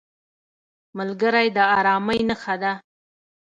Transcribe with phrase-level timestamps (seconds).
[0.97, 2.71] ملګری د ارامۍ نښه ده